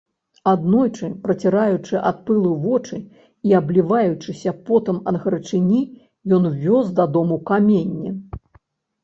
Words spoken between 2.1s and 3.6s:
пылу вочы і